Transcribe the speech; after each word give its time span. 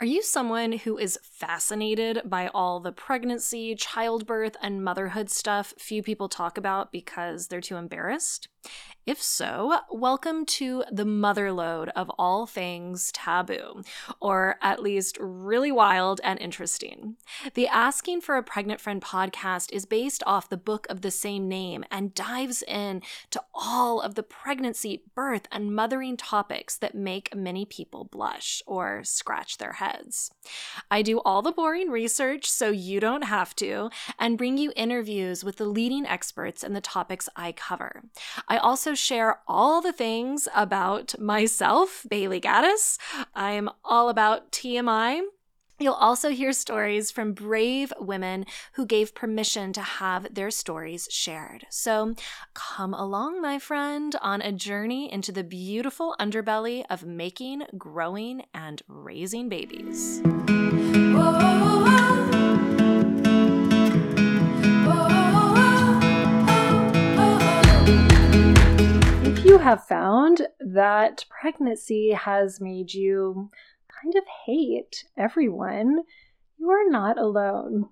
Are 0.00 0.06
you 0.06 0.22
someone 0.22 0.70
who 0.70 0.96
is 0.96 1.18
fascinated 1.24 2.22
by 2.24 2.50
all 2.54 2.78
the 2.78 2.92
pregnancy, 2.92 3.74
childbirth, 3.74 4.56
and 4.62 4.84
motherhood 4.84 5.28
stuff 5.28 5.74
few 5.76 6.04
people 6.04 6.28
talk 6.28 6.56
about 6.56 6.92
because 6.92 7.48
they're 7.48 7.60
too 7.60 7.74
embarrassed? 7.74 8.46
If 9.08 9.22
so, 9.22 9.74
welcome 9.90 10.44
to 10.44 10.84
the 10.92 11.06
motherlode 11.06 11.88
of 11.96 12.10
all 12.18 12.44
things 12.44 13.10
taboo, 13.12 13.82
or 14.20 14.56
at 14.60 14.82
least 14.82 15.16
really 15.18 15.72
wild 15.72 16.20
and 16.22 16.38
interesting. 16.38 17.16
The 17.54 17.68
Asking 17.68 18.20
for 18.20 18.36
a 18.36 18.42
Pregnant 18.42 18.82
Friend 18.82 19.00
podcast 19.00 19.72
is 19.72 19.86
based 19.86 20.22
off 20.26 20.50
the 20.50 20.58
book 20.58 20.86
of 20.90 21.00
the 21.00 21.10
same 21.10 21.48
name 21.48 21.86
and 21.90 22.12
dives 22.12 22.62
in 22.62 23.00
to 23.30 23.42
all 23.54 24.02
of 24.02 24.14
the 24.14 24.22
pregnancy, 24.22 25.04
birth, 25.14 25.46
and 25.50 25.74
mothering 25.74 26.18
topics 26.18 26.76
that 26.76 26.94
make 26.94 27.34
many 27.34 27.64
people 27.64 28.04
blush 28.04 28.62
or 28.66 29.02
scratch 29.04 29.56
their 29.56 29.72
heads. 29.72 30.30
I 30.90 31.00
do 31.00 31.20
all 31.20 31.40
the 31.40 31.50
boring 31.50 31.88
research 31.88 32.44
so 32.44 32.68
you 32.68 33.00
don't 33.00 33.24
have 33.24 33.56
to, 33.56 33.88
and 34.18 34.36
bring 34.36 34.58
you 34.58 34.70
interviews 34.76 35.44
with 35.44 35.56
the 35.56 35.64
leading 35.64 36.04
experts 36.04 36.62
in 36.62 36.74
the 36.74 36.82
topics 36.82 37.30
I 37.34 37.52
cover. 37.52 38.02
I 38.48 38.58
also 38.58 38.96
share 38.98 39.40
all 39.46 39.80
the 39.80 39.92
things 39.92 40.48
about 40.54 41.18
myself, 41.18 42.04
Bailey 42.08 42.40
Gaddis. 42.40 42.98
I'm 43.34 43.70
all 43.84 44.08
about 44.08 44.52
TMI. 44.52 45.22
You'll 45.80 45.94
also 45.94 46.30
hear 46.30 46.52
stories 46.52 47.12
from 47.12 47.34
brave 47.34 47.92
women 48.00 48.46
who 48.72 48.84
gave 48.84 49.14
permission 49.14 49.72
to 49.74 49.80
have 49.80 50.34
their 50.34 50.50
stories 50.50 51.06
shared. 51.10 51.66
So 51.70 52.16
come 52.52 52.92
along, 52.92 53.40
my 53.40 53.60
friend, 53.60 54.16
on 54.20 54.42
a 54.42 54.50
journey 54.50 55.12
into 55.12 55.30
the 55.30 55.44
beautiful 55.44 56.16
underbelly 56.18 56.84
of 56.90 57.04
making, 57.04 57.62
growing, 57.76 58.42
and 58.52 58.82
raising 58.88 59.48
babies. 59.48 60.20
Whoa. 60.24 61.97
Have 69.68 69.84
found 69.84 70.48
that 70.60 71.26
pregnancy 71.28 72.12
has 72.12 72.58
made 72.58 72.94
you 72.94 73.50
kind 74.02 74.14
of 74.16 74.24
hate 74.46 75.04
everyone, 75.14 75.98
you 76.56 76.70
are 76.70 76.88
not 76.88 77.18
alone. 77.18 77.86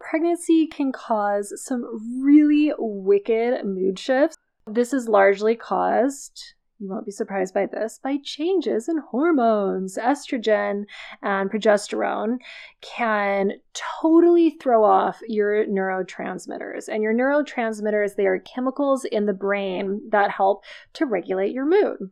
Pregnancy 0.00 0.66
can 0.66 0.90
cause 0.90 1.52
some 1.64 1.86
really 2.24 2.72
wicked 2.76 3.64
mood 3.64 4.00
shifts. 4.00 4.36
This 4.66 4.92
is 4.92 5.08
largely 5.08 5.54
caused 5.54 6.54
you 6.82 6.88
won't 6.88 7.06
be 7.06 7.12
surprised 7.12 7.54
by 7.54 7.66
this, 7.66 8.00
by 8.02 8.18
changes 8.24 8.88
in 8.88 8.98
hormones. 8.98 9.96
Estrogen 9.96 10.84
and 11.22 11.48
progesterone 11.48 12.38
can 12.80 13.52
totally 13.72 14.50
throw 14.60 14.84
off 14.84 15.20
your 15.28 15.64
neurotransmitters. 15.66 16.88
And 16.88 17.00
your 17.00 17.14
neurotransmitters, 17.14 18.16
they 18.16 18.26
are 18.26 18.40
chemicals 18.40 19.04
in 19.04 19.26
the 19.26 19.32
brain 19.32 20.02
that 20.10 20.32
help 20.32 20.64
to 20.94 21.06
regulate 21.06 21.52
your 21.52 21.66
mood. 21.66 22.10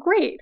Great. 0.00 0.40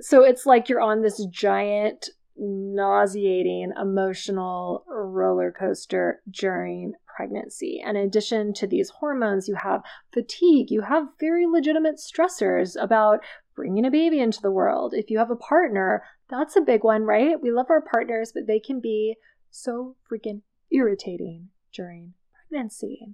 So 0.00 0.22
it's 0.22 0.44
like 0.44 0.68
you're 0.68 0.80
on 0.80 1.00
this 1.00 1.24
giant 1.30 2.10
nauseating 2.36 3.72
emotional 3.80 4.84
roller 4.86 5.50
coaster 5.50 6.20
during 6.30 6.92
pregnancy. 7.18 7.82
And 7.84 7.96
in 7.96 8.04
addition 8.04 8.54
to 8.54 8.66
these 8.68 8.90
hormones, 8.90 9.48
you 9.48 9.56
have 9.56 9.82
fatigue, 10.12 10.70
you 10.70 10.82
have 10.82 11.08
very 11.18 11.46
legitimate 11.48 11.96
stressors 11.96 12.80
about 12.80 13.18
bringing 13.56 13.84
a 13.84 13.90
baby 13.90 14.20
into 14.20 14.40
the 14.40 14.52
world. 14.52 14.94
If 14.94 15.10
you 15.10 15.18
have 15.18 15.32
a 15.32 15.34
partner, 15.34 16.04
that's 16.30 16.54
a 16.54 16.60
big 16.60 16.84
one, 16.84 17.02
right? 17.02 17.34
We 17.42 17.50
love 17.50 17.66
our 17.70 17.82
partners, 17.82 18.30
but 18.32 18.46
they 18.46 18.60
can 18.60 18.78
be 18.80 19.16
so 19.50 19.96
freaking 20.08 20.42
irritating 20.70 21.48
during 21.74 22.14
pregnancy. 22.48 23.08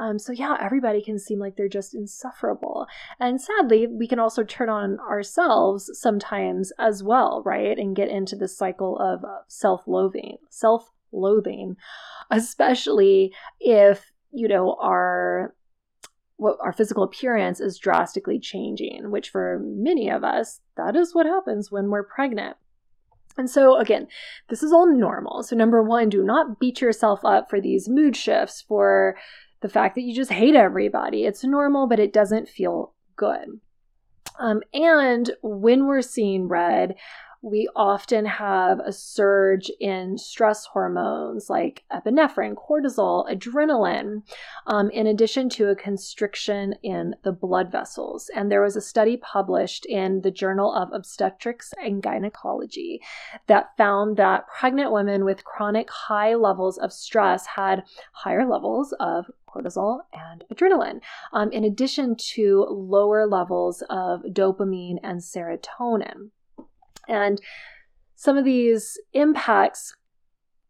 Um, 0.00 0.20
so, 0.20 0.30
yeah, 0.30 0.56
everybody 0.60 1.02
can 1.02 1.18
seem 1.18 1.40
like 1.40 1.56
they're 1.56 1.68
just 1.68 1.96
insufferable. 1.96 2.86
And 3.18 3.40
sadly, 3.40 3.88
we 3.88 4.06
can 4.06 4.20
also 4.20 4.44
turn 4.44 4.68
on 4.68 5.00
ourselves 5.00 5.90
sometimes 5.94 6.72
as 6.78 7.02
well, 7.02 7.42
right? 7.44 7.76
And 7.76 7.96
get 7.96 8.08
into 8.08 8.36
the 8.36 8.46
cycle 8.46 8.96
of 9.00 9.24
self 9.48 9.88
loathing, 9.88 10.36
self 10.48 10.92
loathing, 11.12 11.76
especially 12.30 13.32
if, 13.60 14.10
you 14.32 14.48
know, 14.48 14.76
our 14.80 15.54
what 16.36 16.56
our 16.60 16.72
physical 16.72 17.04
appearance 17.04 17.60
is 17.60 17.78
drastically 17.78 18.38
changing, 18.38 19.10
which 19.10 19.30
for 19.30 19.60
many 19.62 20.10
of 20.10 20.24
us, 20.24 20.60
that 20.76 20.96
is 20.96 21.14
what 21.14 21.26
happens 21.26 21.70
when 21.70 21.88
we're 21.88 22.02
pregnant. 22.02 22.56
And 23.38 23.48
so, 23.48 23.76
again, 23.78 24.08
this 24.48 24.62
is 24.62 24.72
all 24.72 24.86
normal. 24.86 25.42
So, 25.42 25.56
number 25.56 25.82
one, 25.82 26.08
do 26.08 26.22
not 26.22 26.58
beat 26.58 26.80
yourself 26.80 27.24
up 27.24 27.48
for 27.48 27.60
these 27.60 27.88
mood 27.88 28.16
shifts, 28.16 28.60
for 28.60 29.16
the 29.60 29.68
fact 29.68 29.94
that 29.94 30.02
you 30.02 30.14
just 30.14 30.32
hate 30.32 30.54
everybody. 30.54 31.24
It's 31.24 31.44
normal, 31.44 31.86
but 31.86 32.00
it 32.00 32.12
doesn't 32.12 32.48
feel 32.48 32.92
good. 33.16 33.60
Um, 34.38 34.62
and 34.74 35.30
when 35.42 35.86
we're 35.86 36.02
seeing 36.02 36.48
red, 36.48 36.96
we 37.42 37.68
often 37.74 38.24
have 38.24 38.78
a 38.78 38.92
surge 38.92 39.68
in 39.80 40.16
stress 40.16 40.64
hormones 40.66 41.50
like 41.50 41.82
epinephrine, 41.92 42.54
cortisol, 42.54 43.28
adrenaline, 43.28 44.22
um, 44.68 44.88
in 44.90 45.08
addition 45.08 45.48
to 45.48 45.68
a 45.68 45.74
constriction 45.74 46.72
in 46.84 47.16
the 47.24 47.32
blood 47.32 47.70
vessels. 47.70 48.30
And 48.34 48.50
there 48.50 48.62
was 48.62 48.76
a 48.76 48.80
study 48.80 49.16
published 49.16 49.84
in 49.86 50.20
the 50.20 50.30
Journal 50.30 50.72
of 50.72 50.92
Obstetrics 50.92 51.74
and 51.82 52.00
Gynecology 52.00 53.02
that 53.48 53.76
found 53.76 54.16
that 54.18 54.46
pregnant 54.46 54.92
women 54.92 55.24
with 55.24 55.44
chronic 55.44 55.90
high 55.90 56.34
levels 56.34 56.78
of 56.78 56.92
stress 56.92 57.44
had 57.46 57.82
higher 58.12 58.46
levels 58.46 58.94
of 59.00 59.26
cortisol 59.52 60.02
and 60.12 60.44
adrenaline, 60.54 61.00
um, 61.32 61.50
in 61.50 61.64
addition 61.64 62.14
to 62.16 62.66
lower 62.70 63.26
levels 63.26 63.82
of 63.90 64.22
dopamine 64.22 64.98
and 65.02 65.20
serotonin. 65.20 66.30
And 67.08 67.40
some 68.14 68.38
of 68.38 68.44
these 68.44 69.00
impacts, 69.12 69.94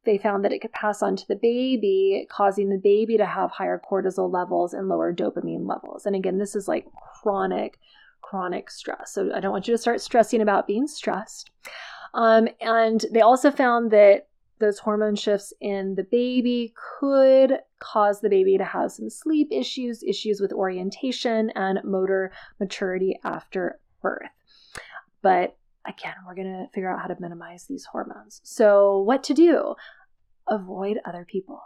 they 0.04 0.18
found 0.18 0.44
that 0.44 0.52
it 0.52 0.60
could 0.60 0.72
pass 0.72 1.02
on 1.02 1.16
to 1.16 1.28
the 1.28 1.36
baby, 1.36 2.26
causing 2.30 2.70
the 2.70 2.78
baby 2.78 3.16
to 3.16 3.26
have 3.26 3.50
higher 3.50 3.80
cortisol 3.90 4.32
levels 4.32 4.74
and 4.74 4.88
lower 4.88 5.12
dopamine 5.12 5.68
levels. 5.68 6.06
And 6.06 6.16
again, 6.16 6.38
this 6.38 6.56
is 6.56 6.66
like 6.66 6.86
chronic, 7.22 7.78
chronic 8.20 8.70
stress. 8.70 9.12
So 9.12 9.30
I 9.34 9.40
don't 9.40 9.52
want 9.52 9.68
you 9.68 9.74
to 9.74 9.78
start 9.78 10.00
stressing 10.00 10.40
about 10.40 10.66
being 10.66 10.86
stressed. 10.86 11.50
Um, 12.14 12.48
and 12.60 13.04
they 13.12 13.20
also 13.20 13.50
found 13.50 13.90
that 13.90 14.28
those 14.58 14.78
hormone 14.78 15.16
shifts 15.16 15.52
in 15.60 15.96
the 15.96 16.04
baby 16.04 16.72
could 17.00 17.58
cause 17.80 18.20
the 18.20 18.30
baby 18.30 18.56
to 18.56 18.64
have 18.64 18.92
some 18.92 19.10
sleep 19.10 19.48
issues, 19.50 20.02
issues 20.02 20.40
with 20.40 20.52
orientation, 20.52 21.50
and 21.50 21.80
motor 21.84 22.32
maturity 22.60 23.18
after 23.24 23.80
birth. 24.00 24.30
But 25.20 25.56
again, 25.86 26.14
we're 26.26 26.34
going 26.34 26.52
to 26.52 26.72
figure 26.72 26.90
out 26.90 27.00
how 27.00 27.08
to 27.08 27.20
minimize 27.20 27.64
these 27.64 27.84
hormones. 27.84 28.40
So, 28.44 29.00
what 29.00 29.22
to 29.24 29.34
do? 29.34 29.74
Avoid 30.48 30.98
other 31.04 31.26
people. 31.28 31.60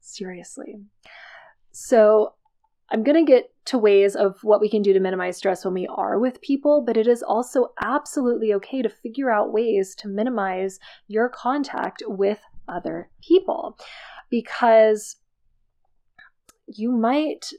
Seriously. 0.00 0.80
So, 1.72 2.34
I'm 2.90 3.02
going 3.02 3.24
to 3.24 3.30
get 3.30 3.52
to 3.66 3.78
ways 3.78 4.14
of 4.14 4.38
what 4.42 4.60
we 4.60 4.68
can 4.68 4.82
do 4.82 4.92
to 4.92 5.00
minimize 5.00 5.36
stress 5.36 5.64
when 5.64 5.74
we 5.74 5.88
are 5.88 6.18
with 6.20 6.40
people, 6.40 6.82
but 6.86 6.96
it 6.96 7.08
is 7.08 7.22
also 7.22 7.72
absolutely 7.82 8.54
okay 8.54 8.80
to 8.80 8.88
figure 8.88 9.30
out 9.30 9.52
ways 9.52 9.94
to 9.96 10.08
minimize 10.08 10.78
your 11.08 11.28
contact 11.28 12.02
with 12.06 12.38
other 12.68 13.10
people 13.22 13.76
because 14.30 15.16
you 16.66 16.92
might 16.92 17.52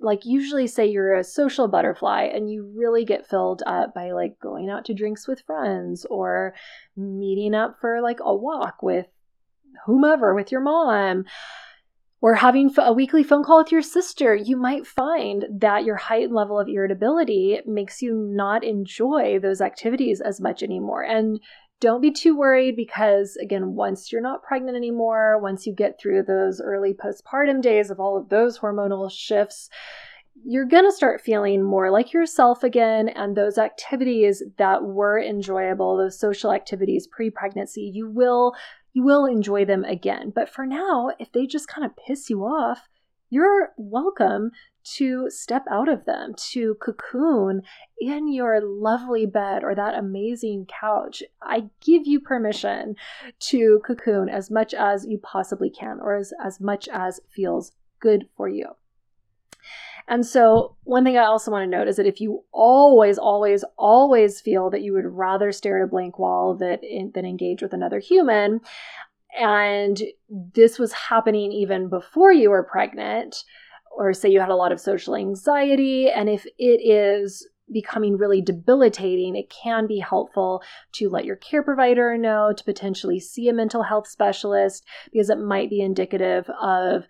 like 0.00 0.24
usually 0.24 0.66
say 0.66 0.86
you're 0.86 1.14
a 1.14 1.24
social 1.24 1.68
butterfly 1.68 2.22
and 2.22 2.50
you 2.50 2.72
really 2.76 3.04
get 3.04 3.26
filled 3.26 3.62
up 3.66 3.94
by 3.94 4.12
like 4.12 4.38
going 4.40 4.70
out 4.70 4.84
to 4.86 4.94
drinks 4.94 5.26
with 5.26 5.42
friends 5.42 6.06
or 6.10 6.54
meeting 6.96 7.54
up 7.54 7.78
for 7.80 8.00
like 8.00 8.18
a 8.20 8.34
walk 8.34 8.82
with 8.82 9.06
whomever 9.86 10.34
with 10.34 10.52
your 10.52 10.60
mom 10.60 11.24
or 12.20 12.34
having 12.34 12.70
a 12.78 12.92
weekly 12.92 13.22
phone 13.22 13.44
call 13.44 13.58
with 13.58 13.70
your 13.70 13.82
sister, 13.82 14.34
you 14.34 14.56
might 14.56 14.86
find 14.86 15.44
that 15.50 15.84
your 15.84 15.96
heightened 15.96 16.34
level 16.34 16.58
of 16.58 16.68
irritability 16.68 17.60
makes 17.64 18.02
you 18.02 18.14
not 18.14 18.64
enjoy 18.64 19.38
those 19.38 19.60
activities 19.60 20.20
as 20.20 20.40
much 20.40 20.62
anymore. 20.62 21.02
And 21.02 21.40
don't 21.80 22.00
be 22.00 22.10
too 22.10 22.36
worried 22.36 22.76
because, 22.76 23.36
again, 23.36 23.74
once 23.74 24.10
you're 24.10 24.20
not 24.20 24.42
pregnant 24.42 24.76
anymore, 24.76 25.38
once 25.40 25.66
you 25.66 25.72
get 25.72 25.98
through 26.00 26.24
those 26.24 26.60
early 26.60 26.94
postpartum 26.94 27.62
days 27.62 27.90
of 27.90 28.00
all 28.00 28.16
of 28.16 28.28
those 28.28 28.58
hormonal 28.58 29.10
shifts, 29.10 29.70
you're 30.44 30.64
going 30.64 30.84
to 30.84 30.92
start 30.92 31.20
feeling 31.20 31.62
more 31.62 31.90
like 31.90 32.12
yourself 32.12 32.62
again. 32.62 33.08
And 33.08 33.36
those 33.36 33.58
activities 33.58 34.42
that 34.56 34.82
were 34.82 35.20
enjoyable, 35.20 35.96
those 35.96 36.18
social 36.18 36.52
activities 36.52 37.06
pre 37.06 37.30
pregnancy, 37.30 37.90
you 37.92 38.08
will. 38.08 38.54
You 38.94 39.04
will 39.04 39.26
enjoy 39.26 39.64
them 39.64 39.84
again. 39.84 40.32
But 40.34 40.48
for 40.48 40.66
now, 40.66 41.10
if 41.20 41.30
they 41.30 41.46
just 41.46 41.68
kind 41.68 41.84
of 41.84 41.96
piss 41.96 42.30
you 42.30 42.40
off, 42.42 42.88
you're 43.30 43.72
welcome 43.76 44.50
to 44.96 45.28
step 45.30 45.64
out 45.70 45.88
of 45.88 46.04
them, 46.04 46.34
to 46.50 46.74
cocoon 46.76 47.62
in 47.98 48.32
your 48.32 48.60
lovely 48.60 49.26
bed 49.26 49.64
or 49.64 49.74
that 49.74 49.94
amazing 49.94 50.66
couch. 50.66 51.22
I 51.42 51.64
give 51.80 52.06
you 52.06 52.20
permission 52.20 52.96
to 53.40 53.80
cocoon 53.84 54.28
as 54.28 54.50
much 54.50 54.74
as 54.74 55.06
you 55.06 55.18
possibly 55.18 55.70
can 55.70 55.98
or 56.00 56.16
as, 56.16 56.32
as 56.42 56.60
much 56.60 56.88
as 56.92 57.20
feels 57.28 57.72
good 58.00 58.28
for 58.36 58.48
you. 58.48 58.66
And 60.10 60.24
so, 60.24 60.76
one 60.84 61.04
thing 61.04 61.18
I 61.18 61.24
also 61.24 61.50
want 61.50 61.64
to 61.64 61.76
note 61.76 61.86
is 61.86 61.96
that 61.96 62.06
if 62.06 62.18
you 62.18 62.42
always, 62.50 63.18
always, 63.18 63.62
always 63.76 64.40
feel 64.40 64.70
that 64.70 64.80
you 64.80 64.94
would 64.94 65.04
rather 65.04 65.52
stare 65.52 65.78
at 65.78 65.84
a 65.84 65.86
blank 65.86 66.18
wall 66.18 66.54
that, 66.56 66.80
than 67.12 67.26
engage 67.26 67.60
with 67.60 67.74
another 67.74 67.98
human, 67.98 68.62
and 69.38 70.02
this 70.30 70.78
was 70.78 70.92
happening 70.92 71.52
even 71.52 71.90
before 71.90 72.32
you 72.32 72.48
were 72.48 72.62
pregnant, 72.62 73.44
or 73.98 74.12
say 74.12 74.30
you 74.30 74.40
had 74.40 74.48
a 74.48 74.54
lot 74.54 74.72
of 74.72 74.80
social 74.80 75.16
anxiety, 75.16 76.08
and 76.08 76.28
if 76.28 76.46
it 76.56 76.80
is 76.80 77.46
becoming 77.70 78.16
really 78.16 78.40
debilitating, 78.40 79.36
it 79.36 79.50
can 79.50 79.86
be 79.86 79.98
helpful 79.98 80.62
to 80.92 81.10
let 81.10 81.24
your 81.24 81.36
care 81.36 81.62
provider 81.62 82.16
know, 82.16 82.52
to 82.56 82.64
potentially 82.64 83.20
see 83.20 83.48
a 83.48 83.52
mental 83.52 83.82
health 83.82 84.06
specialist, 84.06 84.86
because 85.12 85.28
it 85.28 85.38
might 85.38 85.68
be 85.68 85.80
indicative 85.80 86.48
of 86.62 87.06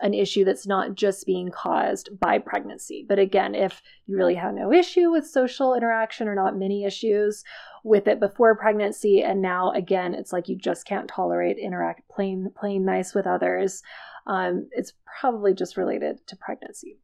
an 0.00 0.12
issue 0.12 0.44
that's 0.44 0.66
not 0.66 0.94
just 0.94 1.24
being 1.24 1.50
caused 1.50 2.10
by 2.20 2.38
pregnancy. 2.38 3.06
But 3.08 3.18
again, 3.18 3.54
if 3.54 3.82
you 4.04 4.16
really 4.16 4.34
have 4.34 4.52
no 4.52 4.70
issue 4.70 5.10
with 5.10 5.26
social 5.26 5.74
interaction 5.74 6.28
or 6.28 6.34
not 6.34 6.58
many 6.58 6.84
issues 6.84 7.42
with 7.82 8.06
it 8.06 8.20
before 8.20 8.54
pregnancy, 8.56 9.22
and 9.22 9.40
now 9.40 9.72
again, 9.72 10.12
it's 10.12 10.34
like 10.34 10.48
you 10.48 10.56
just 10.56 10.86
can't 10.86 11.08
tolerate 11.08 11.56
interact 11.56 12.08
plain 12.10 12.50
plain 12.54 12.84
nice 12.84 13.14
with 13.14 13.26
others, 13.26 13.82
um, 14.26 14.68
it's 14.72 14.92
probably 15.20 15.54
just 15.54 15.76
related 15.76 16.26
to 16.26 16.36
pregnancy. 16.36 16.98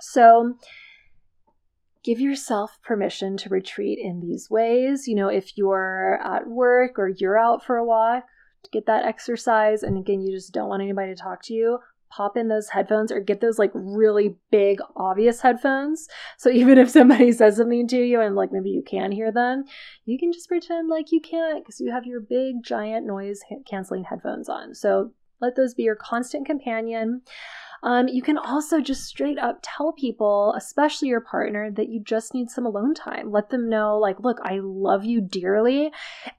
So 0.00 0.54
give 2.04 2.20
yourself 2.20 2.78
permission 2.82 3.36
to 3.38 3.48
retreat 3.48 3.98
in 4.00 4.20
these 4.20 4.48
ways. 4.50 5.08
You 5.08 5.14
know, 5.14 5.28
if 5.28 5.56
you're 5.56 6.20
at 6.22 6.46
work 6.46 6.98
or 6.98 7.08
you're 7.08 7.38
out 7.38 7.64
for 7.64 7.76
a 7.76 7.84
walk, 7.84 8.24
to 8.66 8.70
get 8.70 8.86
that 8.86 9.04
exercise 9.04 9.82
and 9.82 9.96
again 9.96 10.20
you 10.20 10.32
just 10.32 10.52
don't 10.52 10.68
want 10.68 10.82
anybody 10.82 11.14
to 11.14 11.20
talk 11.20 11.42
to 11.42 11.54
you 11.54 11.78
pop 12.10 12.36
in 12.36 12.48
those 12.48 12.68
headphones 12.68 13.10
or 13.10 13.20
get 13.20 13.40
those 13.40 13.58
like 13.58 13.70
really 13.74 14.36
big 14.50 14.78
obvious 14.96 15.40
headphones 15.40 16.08
so 16.36 16.50
even 16.50 16.78
if 16.78 16.90
somebody 16.90 17.32
says 17.32 17.56
something 17.56 17.86
to 17.88 17.98
you 17.98 18.20
and 18.20 18.36
like 18.36 18.52
maybe 18.52 18.70
you 18.70 18.82
can 18.82 19.12
hear 19.12 19.32
them 19.32 19.64
you 20.04 20.18
can 20.18 20.32
just 20.32 20.48
pretend 20.48 20.88
like 20.88 21.10
you 21.10 21.20
can't 21.20 21.64
because 21.64 21.80
you 21.80 21.90
have 21.92 22.06
your 22.06 22.20
big 22.20 22.62
giant 22.62 23.06
noise 23.06 23.40
canceling 23.68 24.04
headphones 24.04 24.48
on 24.48 24.74
so 24.74 25.10
let 25.40 25.56
those 25.56 25.74
be 25.74 25.82
your 25.82 25.96
constant 25.96 26.46
companion 26.46 27.22
um, 27.82 28.08
you 28.08 28.22
can 28.22 28.38
also 28.38 28.80
just 28.80 29.04
straight 29.04 29.38
up 29.38 29.60
tell 29.62 29.92
people, 29.92 30.54
especially 30.56 31.08
your 31.08 31.20
partner, 31.20 31.70
that 31.70 31.88
you 31.88 32.00
just 32.00 32.34
need 32.34 32.50
some 32.50 32.66
alone 32.66 32.94
time. 32.94 33.30
Let 33.30 33.50
them 33.50 33.68
know, 33.68 33.98
like, 33.98 34.20
look, 34.20 34.38
I 34.42 34.58
love 34.62 35.04
you 35.04 35.20
dearly. 35.20 35.92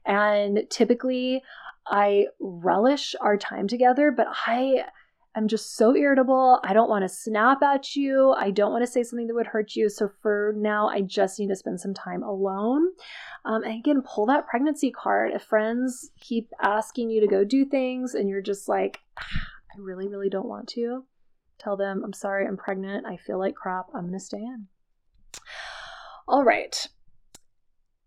And 0.04 0.66
typically, 0.70 1.42
I 1.86 2.26
relish 2.38 3.14
our 3.20 3.36
time 3.36 3.66
together, 3.66 4.10
but 4.10 4.26
I 4.46 4.84
I'm 5.38 5.46
just 5.46 5.76
so 5.76 5.94
irritable. 5.94 6.58
I 6.64 6.72
don't 6.72 6.90
want 6.90 7.04
to 7.04 7.08
snap 7.08 7.62
at 7.62 7.94
you. 7.94 8.34
I 8.36 8.50
don't 8.50 8.72
want 8.72 8.84
to 8.84 8.90
say 8.90 9.04
something 9.04 9.28
that 9.28 9.34
would 9.34 9.46
hurt 9.46 9.76
you. 9.76 9.88
So 9.88 10.10
for 10.20 10.52
now, 10.56 10.88
I 10.88 11.00
just 11.00 11.38
need 11.38 11.46
to 11.46 11.54
spend 11.54 11.80
some 11.80 11.94
time 11.94 12.24
alone. 12.24 12.88
Um, 13.44 13.62
and 13.62 13.78
again, 13.78 14.02
pull 14.02 14.26
that 14.26 14.48
pregnancy 14.48 14.90
card. 14.90 15.30
If 15.32 15.42
friends 15.42 16.10
keep 16.18 16.50
asking 16.60 17.10
you 17.10 17.20
to 17.20 17.28
go 17.28 17.44
do 17.44 17.64
things 17.64 18.14
and 18.14 18.28
you're 18.28 18.42
just 18.42 18.68
like, 18.68 18.98
ah, 19.16 19.46
I 19.72 19.80
really, 19.80 20.08
really 20.08 20.28
don't 20.28 20.48
want 20.48 20.66
to, 20.70 21.04
tell 21.60 21.76
them, 21.76 22.02
I'm 22.04 22.12
sorry, 22.12 22.44
I'm 22.44 22.56
pregnant. 22.56 23.06
I 23.06 23.16
feel 23.16 23.38
like 23.38 23.54
crap. 23.54 23.86
I'm 23.94 24.08
going 24.08 24.14
to 24.14 24.18
stay 24.18 24.38
in. 24.38 24.66
All 26.26 26.42
right. 26.42 26.88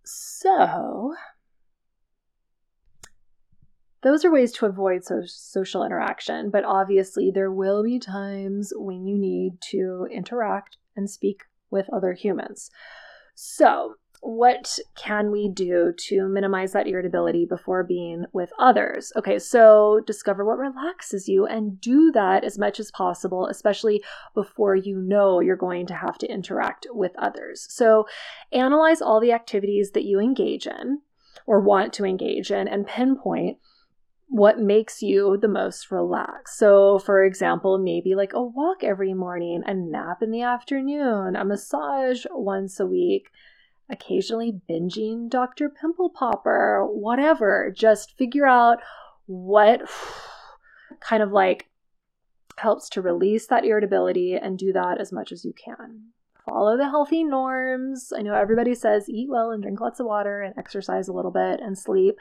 So 0.04 1.16
those 4.02 4.26
are 4.26 4.32
ways 4.32 4.52
to 4.54 4.66
avoid 4.66 5.04
so- 5.04 5.24
social 5.26 5.84
interaction, 5.84 6.50
but 6.50 6.66
obviously, 6.66 7.32
there 7.32 7.52
will 7.52 7.84
be 7.84 8.00
times 8.00 8.74
when 8.76 9.06
you 9.06 9.18
need 9.18 9.62
to 9.72 10.08
interact 10.12 10.78
and 10.96 11.10
speak 11.10 11.44
with 11.70 11.90
other 11.94 12.14
humans. 12.14 12.70
So, 13.36 13.96
what 14.24 14.78
can 14.96 15.32
we 15.32 15.50
do 15.50 15.94
to 15.98 16.28
minimize 16.28 16.74
that 16.74 16.88
irritability 16.88 17.46
before 17.46 17.84
being 17.84 18.26
with 18.32 18.52
others? 18.60 19.12
Okay, 19.16 19.40
so 19.40 20.00
discover 20.06 20.46
what 20.46 20.60
relaxes 20.60 21.28
you 21.28 21.48
and 21.48 21.82
do 21.82 22.12
that 22.12 22.44
as 22.44 22.60
much 22.60 22.80
as 22.80 22.92
possible, 22.92 23.48
especially 23.48 24.04
before 24.36 24.76
you 24.76 24.98
know 24.98 25.40
you're 25.40 25.56
going 25.56 25.88
to 25.88 25.96
have 25.96 26.20
to 26.20 26.32
interact 26.32 26.86
with 26.92 27.14
others. 27.18 27.66
So, 27.70 28.06
analyze 28.52 29.02
all 29.02 29.20
the 29.20 29.32
activities 29.32 29.92
that 29.92 30.06
you 30.06 30.20
engage 30.20 30.68
in 30.68 31.02
or 31.48 31.60
want 31.60 31.94
to 31.94 32.06
engage 32.06 32.52
in 32.52 32.68
and 32.68 32.86
pinpoint 32.86 33.58
what 34.32 34.60
makes 34.60 35.04
you 35.04 35.36
the 35.36 35.48
most 35.50 35.92
relaxed. 35.92 36.58
So, 36.58 37.00
for 37.00 37.22
example, 37.22 37.78
maybe 37.78 38.16
like 38.16 38.32
a 38.32 38.42
walk 38.42 38.82
every 38.82 39.14
morning, 39.14 39.62
a 39.66 39.74
nap 39.74 40.22
in 40.22 40.32
the 40.32 40.42
afternoon, 40.42 41.36
a 41.36 41.44
massage 41.44 42.26
once 42.32 42.80
a 42.80 42.86
week, 42.86 43.30
occasionally 43.90 44.54
binging 44.70 45.30
Dr. 45.30 45.70
Pimple 45.70 46.12
Popper, 46.12 46.88
whatever. 46.90 47.74
Just 47.76 48.18
figure 48.18 48.48
out 48.48 48.78
what 49.26 49.82
kind 51.02 51.22
of 51.22 51.34
like 51.34 51.70
helps 52.56 52.88
to 52.92 53.02
release 53.02 53.48
that 53.48 53.66
irritability 53.66 54.36
and 54.36 54.58
do 54.58 54.72
that 54.72 55.02
as 55.02 55.12
much 55.12 55.34
as 55.34 55.44
you 55.44 55.52
can 55.54 56.14
follow 56.46 56.78
the 56.78 56.90
healthy 56.90 57.24
norms. 57.24 58.12
I 58.16 58.22
know 58.22 58.34
everybody 58.34 58.76
says 58.76 59.10
eat 59.10 59.30
well 59.30 59.52
and 59.52 59.62
drink 59.62 59.80
lots 59.80 60.00
of 60.00 60.06
water 60.06 60.42
and 60.42 60.58
exercise 60.58 61.08
a 61.08 61.14
little 61.14 61.32
bit 61.32 61.60
and 61.60 61.78
sleep, 61.78 62.16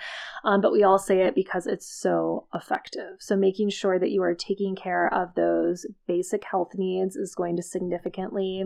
um, 0.45 0.61
but 0.61 0.73
we 0.73 0.83
all 0.83 0.99
say 0.99 1.23
it 1.23 1.35
because 1.35 1.67
it's 1.67 1.87
so 1.87 2.47
effective. 2.55 3.17
So, 3.19 3.37
making 3.37 3.71
sure 3.71 3.99
that 3.99 4.11
you 4.11 4.23
are 4.23 4.35
taking 4.35 4.77
care 4.77 5.13
of 5.13 5.35
those 5.35 5.87
basic 6.07 6.45
health 6.45 6.73
needs 6.75 7.17
is 7.17 7.35
going 7.35 7.57
to 7.57 7.63
significantly 7.63 8.65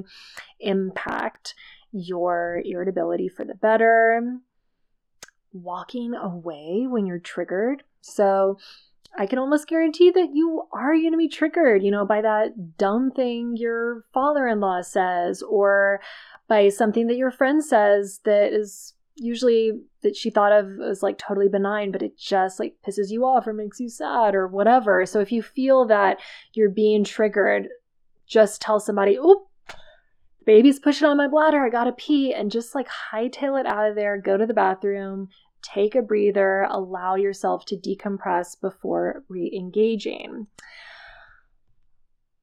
impact 0.61 1.55
your 1.93 2.61
irritability 2.65 3.29
for 3.29 3.45
the 3.45 3.55
better. 3.55 4.39
Walking 5.53 6.15
away 6.15 6.87
when 6.89 7.07
you're 7.07 7.21
triggered. 7.21 7.85
So, 8.01 8.59
I 9.17 9.27
can 9.27 9.39
almost 9.39 9.69
guarantee 9.69 10.11
that 10.11 10.31
you 10.33 10.65
are 10.73 10.93
going 10.95 11.13
to 11.13 11.19
be 11.19 11.29
triggered, 11.29 11.83
you 11.83 11.91
know, 11.91 12.05
by 12.05 12.21
that 12.21 12.77
dumb 12.77 13.13
thing 13.13 13.57
your 13.57 14.05
father 14.13 14.49
in 14.49 14.61
law 14.61 14.81
says 14.83 15.43
or 15.43 16.01
by 16.49 16.69
something 16.69 17.07
that 17.07 17.17
your 17.17 17.31
friend 17.31 17.65
says 17.65 18.21
that 18.25 18.53
is 18.53 18.95
usually 19.17 19.73
that 20.03 20.17
she 20.17 20.31
thought 20.31 20.53
of 20.53 20.81
as 20.81 21.03
like 21.03 21.19
totally 21.19 21.49
benign, 21.49 21.93
but 21.93 22.03
it 22.03 22.19
just 22.19 22.59
like 22.59 22.75
pisses 22.87 23.11
you 23.11 23.25
off 23.25 23.47
or 23.47 23.53
makes 23.53 23.79
you 23.79 23.89
sad 23.89 24.35
or 24.35 24.49
whatever. 24.49 25.07
So 25.07 25.21
if 25.21 25.31
you 25.31 25.43
feel 25.43 25.87
that 25.87 26.19
you're 26.53 26.71
being 26.71 27.05
triggered, 27.05 27.69
just 28.27 28.61
tell 28.61 28.81
somebody, 28.81 29.17
oh, 29.21 29.47
baby's 30.45 30.81
pushing 30.81 31.07
on 31.07 31.17
my 31.17 31.29
bladder. 31.29 31.65
I 31.65 31.71
gotta 31.71 31.93
pee. 31.93 32.35
And 32.35 32.51
just 32.51 32.75
like 32.75 32.89
hightail 33.13 33.59
it 33.61 33.67
out 33.67 33.89
of 33.89 33.95
there, 33.95 34.21
go 34.21 34.37
to 34.37 34.47
the 34.47 34.55
bathroom, 34.55 35.29
take 35.65 35.95
a 35.95 36.03
breather, 36.03 36.63
allow 36.71 37.15
yourself 37.15 37.65
to 37.67 37.77
decompress 37.77 38.61
before 38.61 39.25
re 39.29 39.51
engaging. 39.55 40.47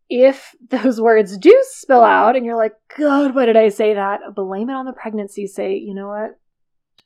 If 0.10 0.56
those 0.70 1.00
words 1.02 1.38
do 1.38 1.58
spill 1.70 2.04
out 2.04 2.36
and 2.36 2.46
you're 2.46 2.58
like, 2.58 2.74
God, 2.98 3.36
why 3.36 3.46
did 3.46 3.58
I 3.58 3.70
say 3.70 3.94
that? 3.94 4.20
Blame 4.36 4.70
it 4.70 4.74
on 4.74 4.86
the 4.86 4.94
pregnancy. 4.94 5.48
Say, 5.48 5.78
you 5.78 5.94
know 5.94 6.08
what? 6.08 6.38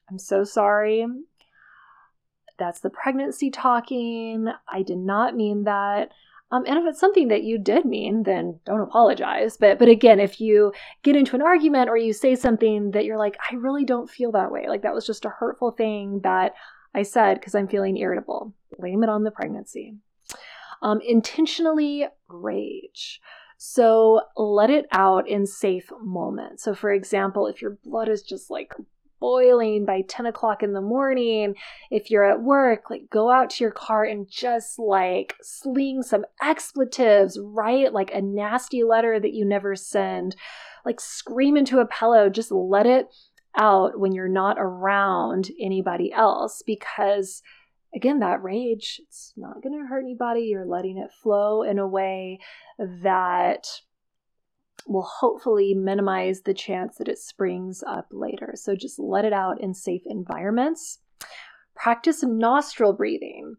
I'm 0.09 0.19
so 0.19 0.43
sorry. 0.43 1.05
That's 2.57 2.79
the 2.79 2.89
pregnancy 2.89 3.51
talking. 3.51 4.47
I 4.67 4.81
did 4.83 4.97
not 4.97 5.35
mean 5.35 5.65
that. 5.65 6.11
Um, 6.51 6.63
and 6.67 6.77
if 6.77 6.85
it's 6.85 6.99
something 6.99 7.29
that 7.29 7.43
you 7.43 7.57
did 7.57 7.85
mean, 7.85 8.23
then 8.23 8.59
don't 8.65 8.81
apologize. 8.81 9.57
But 9.57 9.79
but 9.79 9.89
again, 9.89 10.19
if 10.19 10.39
you 10.39 10.73
get 11.03 11.15
into 11.15 11.35
an 11.35 11.41
argument 11.41 11.89
or 11.89 11.97
you 11.97 12.13
say 12.13 12.35
something 12.35 12.91
that 12.91 13.05
you're 13.05 13.17
like, 13.17 13.37
I 13.51 13.55
really 13.55 13.83
don't 13.83 14.09
feel 14.09 14.31
that 14.33 14.51
way, 14.51 14.67
like 14.67 14.83
that 14.83 14.93
was 14.93 15.05
just 15.05 15.25
a 15.25 15.29
hurtful 15.29 15.71
thing 15.71 16.21
that 16.23 16.53
I 16.93 17.03
said 17.03 17.35
because 17.35 17.55
I'm 17.55 17.67
feeling 17.67 17.97
irritable, 17.97 18.53
blame 18.79 19.03
it 19.03 19.09
on 19.09 19.23
the 19.23 19.31
pregnancy. 19.31 19.95
Um, 20.81 21.01
intentionally 21.01 22.07
rage. 22.27 23.19
So 23.57 24.21
let 24.37 24.69
it 24.69 24.85
out 24.91 25.27
in 25.27 25.45
safe 25.47 25.89
moments. 26.01 26.63
So, 26.63 26.75
for 26.75 26.91
example, 26.91 27.47
if 27.47 27.61
your 27.61 27.77
blood 27.83 28.09
is 28.09 28.21
just 28.21 28.51
like 28.51 28.73
boiling 29.25 29.85
by 29.85 30.01
10 30.07 30.27
o'clock 30.27 30.61
in 30.61 30.73
the 30.73 30.81
morning. 30.81 31.55
If 31.89 32.11
you're 32.11 32.23
at 32.23 32.43
work, 32.43 32.91
like 32.91 33.09
go 33.09 33.31
out 33.31 33.49
to 33.51 33.63
your 33.63 33.71
car 33.71 34.03
and 34.03 34.29
just 34.29 34.77
like 34.77 35.35
sling 35.41 36.03
some 36.03 36.25
expletives, 36.43 37.39
write 37.41 37.91
like 37.91 38.13
a 38.13 38.21
nasty 38.21 38.83
letter 38.83 39.19
that 39.19 39.33
you 39.33 39.43
never 39.43 39.75
send, 39.75 40.35
like 40.85 40.99
scream 40.99 41.57
into 41.57 41.79
a 41.79 41.87
pillow, 41.87 42.29
just 42.29 42.51
let 42.51 42.85
it 42.85 43.07
out 43.57 43.99
when 43.99 44.11
you're 44.11 44.27
not 44.27 44.57
around 44.59 45.49
anybody 45.59 46.13
else 46.13 46.61
because 46.63 47.41
again 47.95 48.19
that 48.19 48.43
rage 48.43 48.99
it's 49.01 49.33
not 49.37 49.63
going 49.63 49.73
to 49.73 49.87
hurt 49.87 50.03
anybody. 50.03 50.41
You're 50.41 50.67
letting 50.67 50.99
it 50.99 51.09
flow 51.23 51.63
in 51.63 51.79
a 51.79 51.87
way 51.87 52.41
that 52.77 53.65
will 54.85 55.03
hopefully 55.19 55.73
minimize 55.73 56.41
the 56.41 56.53
chance 56.53 56.97
that 56.97 57.07
it 57.07 57.17
springs 57.17 57.83
up 57.85 58.07
later. 58.11 58.53
So 58.55 58.75
just 58.75 58.99
let 58.99 59.25
it 59.25 59.33
out 59.33 59.61
in 59.61 59.73
safe 59.73 60.03
environments. 60.05 60.99
Practice 61.75 62.23
nostril 62.23 62.93
breathing. 62.93 63.55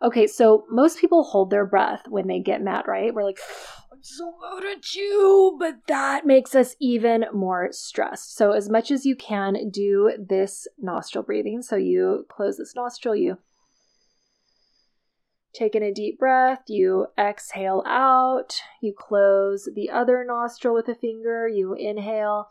Okay, 0.00 0.28
so 0.28 0.64
most 0.70 1.00
people 1.00 1.24
hold 1.24 1.50
their 1.50 1.66
breath 1.66 2.02
when 2.08 2.28
they 2.28 2.38
get 2.38 2.62
mad, 2.62 2.84
right? 2.86 3.12
We're 3.12 3.24
like, 3.24 3.40
oh, 3.42 3.84
I'm 3.92 4.02
so 4.02 4.32
mad 4.40 4.64
at 4.64 4.94
you, 4.94 5.56
but 5.58 5.74
that 5.88 6.24
makes 6.24 6.54
us 6.54 6.76
even 6.80 7.24
more 7.32 7.70
stressed. 7.72 8.36
So, 8.36 8.52
as 8.52 8.68
much 8.68 8.92
as 8.92 9.04
you 9.04 9.16
can, 9.16 9.70
do 9.70 10.12
this 10.16 10.68
nostril 10.78 11.24
breathing. 11.24 11.62
So, 11.62 11.74
you 11.74 12.26
close 12.28 12.58
this 12.58 12.76
nostril, 12.76 13.16
you 13.16 13.38
take 15.58 15.74
in 15.74 15.82
a 15.82 15.92
deep 15.92 16.18
breath, 16.18 16.62
you 16.68 17.06
exhale 17.18 17.82
out, 17.86 18.60
you 18.80 18.94
close 18.96 19.68
the 19.74 19.90
other 19.90 20.24
nostril 20.24 20.74
with 20.74 20.88
a 20.88 20.94
finger, 20.94 21.48
you 21.48 21.74
inhale 21.74 22.48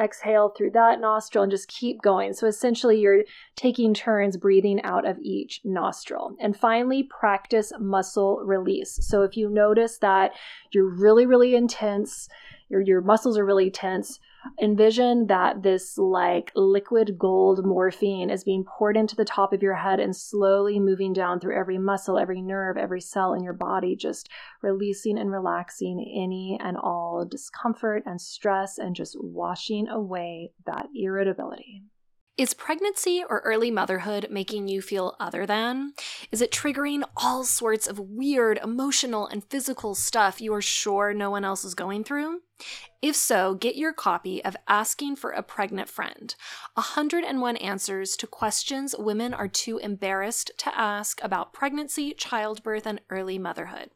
exhale 0.00 0.48
through 0.48 0.70
that 0.70 1.00
nostril 1.00 1.42
and 1.42 1.50
just 1.50 1.68
keep 1.68 2.00
going. 2.00 2.32
So 2.32 2.46
essentially, 2.46 3.00
you're 3.00 3.24
taking 3.56 3.92
turns 3.92 4.36
breathing 4.36 4.80
out 4.82 5.06
of 5.06 5.18
each 5.20 5.60
nostril. 5.64 6.34
And 6.40 6.56
finally, 6.56 7.02
practice 7.02 7.72
muscle 7.78 8.40
release. 8.44 8.98
So 9.02 9.22
if 9.22 9.36
you 9.36 9.50
notice 9.50 9.98
that 9.98 10.32
you're 10.72 10.88
really, 10.88 11.26
really 11.26 11.54
intense, 11.54 12.28
your, 12.68 12.80
your 12.80 13.00
muscles 13.00 13.36
are 13.36 13.44
really 13.44 13.70
tense, 13.70 14.18
envision 14.60 15.26
that 15.26 15.62
this 15.62 15.96
like 15.98 16.52
liquid 16.54 17.18
gold 17.18 17.64
morphine 17.64 18.30
is 18.30 18.44
being 18.44 18.64
poured 18.64 18.96
into 18.96 19.16
the 19.16 19.24
top 19.24 19.52
of 19.52 19.62
your 19.62 19.74
head 19.74 20.00
and 20.00 20.14
slowly 20.14 20.80
moving 20.80 21.12
down 21.12 21.40
through 21.40 21.58
every 21.58 21.78
muscle, 21.78 22.18
every 22.18 22.42
nerve, 22.42 22.76
every 22.76 23.00
cell 23.00 23.34
in 23.34 23.42
your 23.42 23.52
body, 23.52 23.96
just 23.96 24.28
releasing 24.62 25.18
and 25.18 25.30
relaxing 25.30 26.00
any 26.00 26.58
and 26.62 26.76
all 26.76 27.24
discomfort 27.28 28.02
and 28.06 28.20
stress 28.20 28.78
and 28.78 28.96
just 28.96 29.16
washing 29.20 29.88
away 29.88 30.52
that 30.66 30.86
irritability. 30.94 31.82
Is 32.38 32.54
pregnancy 32.54 33.22
or 33.28 33.40
early 33.40 33.70
motherhood 33.70 34.28
making 34.30 34.66
you 34.66 34.80
feel 34.80 35.14
other 35.20 35.44
than? 35.44 35.92
Is 36.30 36.40
it 36.40 36.50
triggering 36.50 37.02
all 37.14 37.44
sorts 37.44 37.86
of 37.86 37.98
weird 37.98 38.58
emotional 38.64 39.26
and 39.26 39.44
physical 39.44 39.94
stuff 39.94 40.40
you 40.40 40.54
are 40.54 40.62
sure 40.62 41.12
no 41.12 41.30
one 41.30 41.44
else 41.44 41.62
is 41.62 41.74
going 41.74 42.04
through? 42.04 42.40
If 43.02 43.16
so, 43.16 43.54
get 43.56 43.74
your 43.74 43.92
copy 43.92 44.44
of 44.44 44.56
Asking 44.68 45.16
for 45.16 45.30
a 45.30 45.42
Pregnant 45.42 45.88
Friend 45.88 46.32
101 46.74 47.56
Answers 47.56 48.16
to 48.16 48.28
Questions 48.28 48.94
Women 48.96 49.34
Are 49.34 49.48
Too 49.48 49.78
Embarrassed 49.78 50.52
to 50.58 50.78
Ask 50.78 51.20
About 51.20 51.52
Pregnancy, 51.52 52.14
Childbirth, 52.14 52.86
and 52.86 53.00
Early 53.10 53.38
Motherhood. 53.38 53.90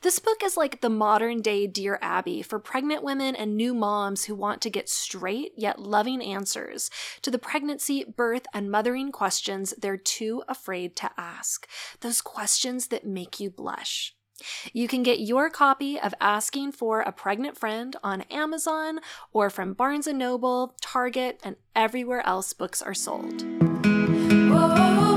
This 0.00 0.18
book 0.18 0.42
is 0.42 0.56
like 0.56 0.80
the 0.80 0.88
modern 0.88 1.42
day 1.42 1.66
Dear 1.66 1.98
Abby 2.00 2.40
for 2.40 2.58
pregnant 2.58 3.02
women 3.04 3.36
and 3.36 3.54
new 3.54 3.74
moms 3.74 4.24
who 4.24 4.34
want 4.34 4.62
to 4.62 4.70
get 4.70 4.88
straight 4.88 5.52
yet 5.54 5.78
loving 5.78 6.22
answers 6.22 6.90
to 7.20 7.30
the 7.30 7.38
pregnancy, 7.38 8.02
birth, 8.16 8.46
and 8.54 8.70
mothering 8.70 9.12
questions 9.12 9.74
they're 9.76 9.98
too 9.98 10.42
afraid 10.48 10.96
to 10.96 11.10
ask. 11.18 11.68
Those 12.00 12.22
questions 12.22 12.86
that 12.86 13.04
make 13.04 13.38
you 13.38 13.50
blush. 13.50 14.14
You 14.72 14.88
can 14.88 15.02
get 15.02 15.20
your 15.20 15.50
copy 15.50 15.98
of 15.98 16.14
Asking 16.20 16.72
for 16.72 17.00
a 17.00 17.12
Pregnant 17.12 17.56
Friend 17.56 17.94
on 18.02 18.22
Amazon 18.22 19.00
or 19.32 19.50
from 19.50 19.74
Barnes 19.74 20.06
& 20.06 20.12
Noble, 20.12 20.74
Target, 20.80 21.40
and 21.42 21.56
everywhere 21.74 22.26
else 22.26 22.52
books 22.52 22.80
are 22.82 22.94
sold. 22.94 23.42
Whoa. 23.84 25.07